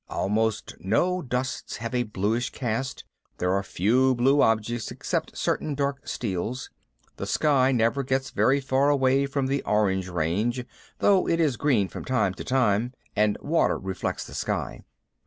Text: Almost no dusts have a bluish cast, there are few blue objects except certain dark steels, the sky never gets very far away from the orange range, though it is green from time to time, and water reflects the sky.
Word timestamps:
Almost 0.09 0.73
no 0.79 1.21
dusts 1.21 1.77
have 1.77 1.93
a 1.93 2.01
bluish 2.01 2.49
cast, 2.49 3.03
there 3.37 3.53
are 3.53 3.61
few 3.61 4.15
blue 4.15 4.41
objects 4.41 4.89
except 4.89 5.37
certain 5.37 5.75
dark 5.75 6.07
steels, 6.07 6.71
the 7.17 7.27
sky 7.27 7.71
never 7.71 8.01
gets 8.01 8.31
very 8.31 8.59
far 8.59 8.89
away 8.89 9.27
from 9.27 9.45
the 9.45 9.61
orange 9.61 10.07
range, 10.09 10.65
though 10.97 11.27
it 11.27 11.39
is 11.39 11.55
green 11.55 11.87
from 11.87 12.03
time 12.03 12.33
to 12.33 12.43
time, 12.43 12.95
and 13.15 13.37
water 13.41 13.77
reflects 13.77 14.25
the 14.25 14.33
sky. 14.33 14.81